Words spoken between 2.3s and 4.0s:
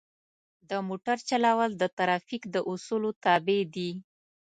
د اصولو تابع دي.